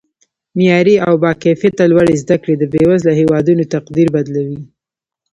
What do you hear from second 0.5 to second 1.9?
معیاري او با کیفته